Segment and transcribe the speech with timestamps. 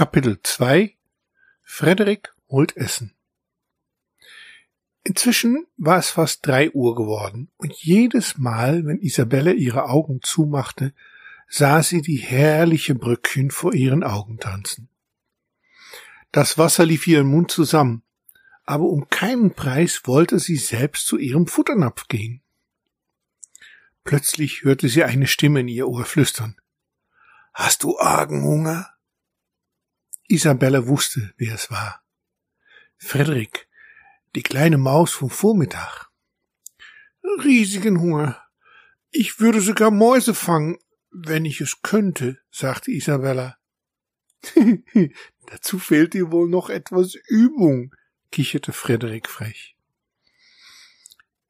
[0.00, 0.96] Kapitel 2
[1.62, 3.12] Frederik holt Essen
[5.04, 10.94] Inzwischen war es fast drei Uhr geworden, und jedes Mal, wenn Isabelle ihre Augen zumachte,
[11.48, 14.88] sah sie die herrliche Brückchen vor ihren Augen tanzen.
[16.32, 18.02] Das Wasser lief ihren Mund zusammen,
[18.64, 22.40] aber um keinen Preis wollte sie selbst zu ihrem Futternapf gehen.
[24.04, 26.56] Plötzlich hörte sie eine Stimme in ihr Ohr flüstern.
[27.52, 28.94] Hast du argen Hunger?
[30.30, 32.04] Isabella wusste, wer es war.
[32.98, 33.68] Frederik,
[34.36, 36.08] die kleine Maus vom Vormittag.
[37.42, 38.40] Riesigen Hunger.
[39.10, 40.78] Ich würde sogar Mäuse fangen,
[41.10, 43.58] wenn ich es könnte, sagte Isabella.
[45.46, 47.92] Dazu fehlt dir wohl noch etwas Übung,
[48.30, 49.76] kicherte Frederik frech.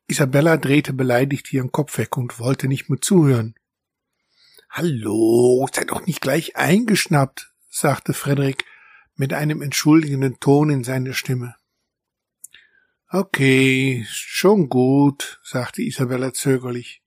[0.07, 3.55] Isabella drehte beleidigt ihren Kopf weg und wollte nicht mehr zuhören.
[4.71, 8.65] Hallo, sei doch nicht gleich eingeschnappt, sagte Frederik
[9.21, 11.55] mit einem entschuldigenden Ton in seiner Stimme.
[13.11, 17.03] Okay, schon gut, sagte Isabella zögerlich.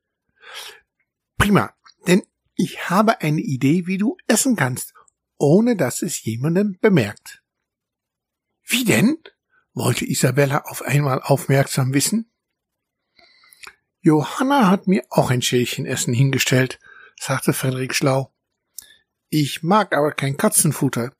[1.39, 1.73] Prima,
[2.05, 2.21] denn
[2.53, 4.93] ich habe eine Idee, wie du essen kannst,
[5.39, 7.41] ohne dass es jemandem bemerkt.
[8.63, 9.17] Wie denn?
[9.73, 12.31] wollte Isabella auf einmal aufmerksam wissen.
[14.01, 16.79] Johanna hat mir auch ein Schälchen Essen hingestellt,
[17.19, 18.31] sagte Frederik schlau.
[19.29, 21.11] Ich mag aber kein Katzenfutter.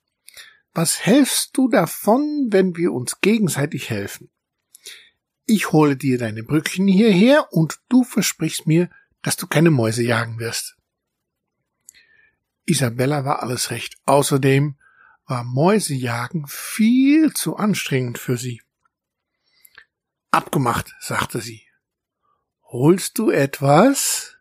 [0.73, 4.31] Was hältst du davon, wenn wir uns gegenseitig helfen?
[5.45, 8.89] Ich hole dir deine Brückchen hierher und du versprichst mir,
[9.21, 10.75] dass du keine Mäuse jagen wirst.
[12.65, 13.97] Isabella war alles recht.
[14.05, 14.75] Außerdem
[15.25, 18.61] war Mäusejagen viel zu anstrengend für sie.
[20.31, 21.67] Abgemacht, sagte sie.
[22.63, 24.37] Holst du etwas?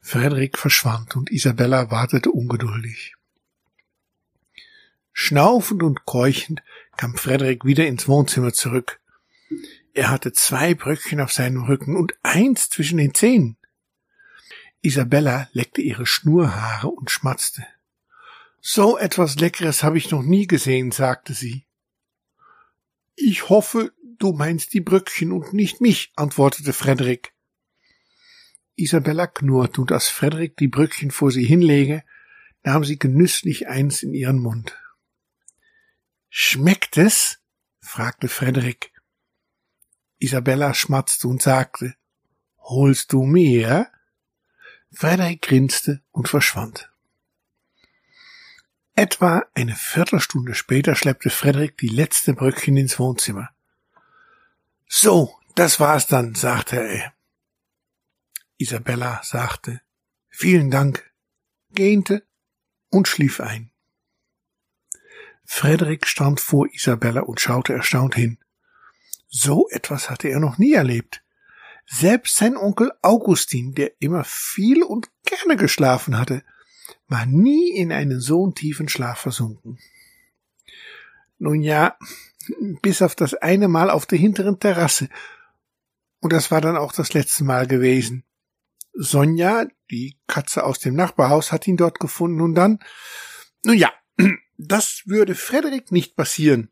[0.00, 3.15] Frederik verschwand und Isabella wartete ungeduldig.
[5.18, 6.62] Schnaufend und keuchend
[6.98, 9.00] kam Frederik wieder ins Wohnzimmer zurück.
[9.94, 13.56] Er hatte zwei Bröckchen auf seinem Rücken und eins zwischen den Zähnen.
[14.82, 17.66] Isabella leckte ihre Schnurhaare und schmatzte.
[18.60, 21.64] So etwas Leckeres habe ich noch nie gesehen, sagte sie.
[23.14, 27.32] Ich hoffe, du meinst die Bröckchen und nicht mich, antwortete Frederik.
[28.76, 32.04] Isabella knurrte, und als Frederik die Bröckchen vor sie hinlege,
[32.64, 34.76] nahm sie genüsslich eins in ihren Mund.
[36.38, 37.38] Schmeckt es?
[37.80, 38.92] fragte Frederik.
[40.18, 41.96] Isabella schmatzte und sagte,
[42.58, 43.90] Holst du mehr?
[44.92, 46.92] Frederik grinste und verschwand.
[48.94, 53.48] Etwa eine Viertelstunde später schleppte Frederik die letzte Bröckchen ins Wohnzimmer.
[54.86, 57.14] So, das war's dann, sagte er.
[58.58, 59.80] Isabella sagte
[60.28, 61.10] Vielen Dank,
[61.70, 62.26] gähnte
[62.90, 63.70] und schlief ein.
[65.46, 68.38] Frederik stand vor Isabella und schaute erstaunt hin.
[69.28, 71.22] So etwas hatte er noch nie erlebt.
[71.86, 76.42] Selbst sein Onkel Augustin, der immer viel und gerne geschlafen hatte,
[77.08, 79.78] war nie in einen so tiefen Schlaf versunken.
[81.38, 81.96] Nun ja,
[82.82, 85.08] bis auf das eine Mal auf der hinteren Terrasse.
[86.20, 88.24] Und das war dann auch das letzte Mal gewesen.
[88.94, 92.78] Sonja, die Katze aus dem Nachbarhaus, hat ihn dort gefunden und dann,
[93.64, 93.92] nun ja,
[94.58, 96.70] das würde Frederik nicht passieren.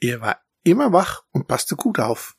[0.00, 2.36] Er war immer wach und passte gut auf.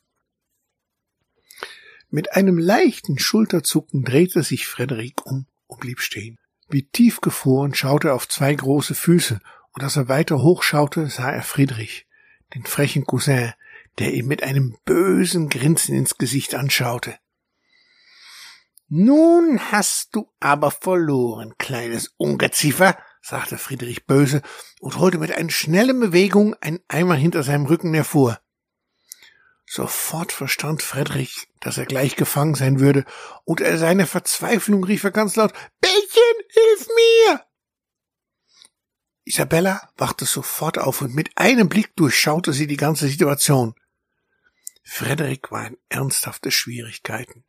[2.10, 6.38] Mit einem leichten Schulterzucken drehte sich Frederik um und blieb stehen.
[6.68, 9.40] Wie tiefgefroren schaute er auf zwei große Füße,
[9.72, 12.06] und als er weiter hochschaute, sah er Friedrich,
[12.54, 13.52] den frechen Cousin,
[13.98, 17.16] der ihm mit einem bösen Grinsen ins Gesicht anschaute.
[18.88, 24.40] Nun hast du aber verloren, kleines Ungeziefer, sagte Friedrich böse
[24.80, 28.40] und holte mit einer schnellen Bewegung einen Eimer hinter seinem Rücken hervor.
[29.66, 33.04] Sofort verstand Friedrich, dass er gleich gefangen sein würde,
[33.44, 35.52] und er seine Verzweiflung rief er ganz laut
[35.82, 37.44] Bällchen, hilf mir.
[39.24, 43.74] Isabella wachte sofort auf und mit einem Blick durchschaute sie die ganze Situation.
[44.82, 47.44] Frederik war in ernsthafte Schwierigkeiten.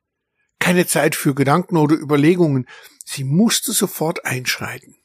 [0.59, 2.67] Keine Zeit für Gedanken oder Überlegungen.
[3.05, 4.98] Sie musste sofort einschreiten.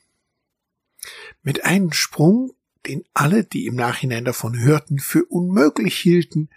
[1.42, 2.52] Mit einem Sprung,
[2.86, 6.50] den alle, die im Nachhinein davon hörten, für unmöglich hielten,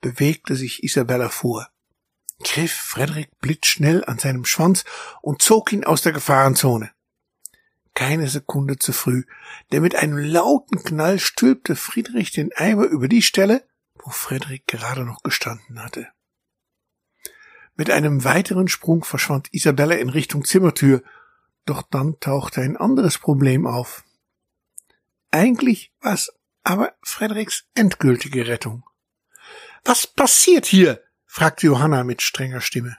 [0.00, 1.68] bewegte sich Isabella vor,
[2.42, 4.84] griff Frederik blitzschnell an seinem Schwanz
[5.22, 6.90] und zog ihn aus der Gefahrenzone.
[7.94, 9.24] Keine Sekunde zu früh,
[9.72, 15.04] denn mit einem lauten Knall stülpte Friedrich den Eimer über die Stelle, wo Frederik gerade
[15.04, 16.08] noch gestanden hatte.
[17.74, 21.02] Mit einem weiteren Sprung verschwand Isabella in Richtung Zimmertür,
[21.66, 24.04] doch dann tauchte ein anderes Problem auf.
[25.30, 26.32] Eigentlich war's
[26.62, 28.84] aber Frederiks endgültige Rettung.
[29.84, 31.02] Was passiert hier?
[31.26, 32.96] fragte Johanna mit strenger Stimme.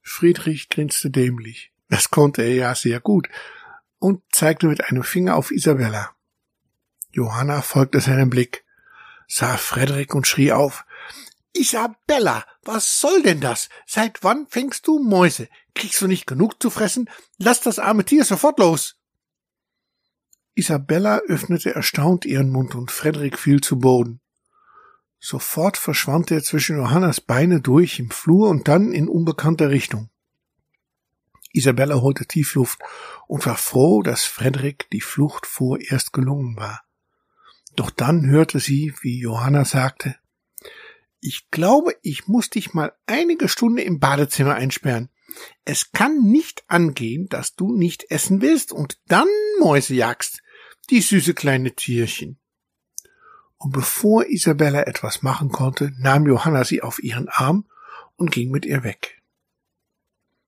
[0.00, 1.72] Friedrich grinste dämlich.
[1.88, 3.28] Das konnte er ja sehr gut
[3.98, 6.14] und zeigte mit einem Finger auf Isabella.
[7.10, 8.64] Johanna folgte seinem Blick,
[9.26, 10.84] sah Frederik und schrie auf.
[11.52, 13.68] Isabella, was soll denn das?
[13.86, 15.48] Seit wann fängst du Mäuse?
[15.74, 17.10] Kriegst du nicht genug zu fressen?
[17.38, 18.96] Lass das arme Tier sofort los.
[20.54, 24.20] Isabella öffnete erstaunt ihren Mund und Frederik fiel zu Boden.
[25.18, 30.10] Sofort verschwand er zwischen Johannas Beine durch im Flur und dann in unbekannter Richtung.
[31.52, 32.78] Isabella holte tief Luft
[33.26, 36.82] und war froh, dass Frederik die Flucht vorerst gelungen war.
[37.76, 40.16] Doch dann hörte sie, wie Johanna sagte,
[41.20, 45.10] ich glaube, ich muss dich mal einige Stunden im Badezimmer einsperren.
[45.64, 49.28] Es kann nicht angehen, dass du nicht essen willst und dann
[49.60, 50.42] Mäuse jagst.
[50.90, 52.40] Die süße kleine Tierchen.
[53.56, 57.68] Und bevor Isabella etwas machen konnte, nahm Johanna sie auf ihren Arm
[58.16, 59.19] und ging mit ihr weg.